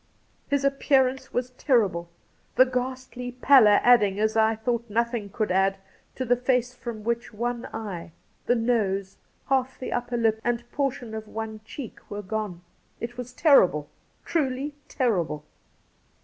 [0.49, 2.09] His appearance was terrible,
[2.55, 5.73] the ghastly paUor adding, as I had thought nothing' could add,
[6.15, 8.11] to Cassidy' 159 the face from which one eye,
[8.47, 9.17] the nose,
[9.47, 12.61] half the upper lip, and portion of one cheek, were gone.
[12.99, 13.89] It was terrible—
[14.25, 15.45] truly terrible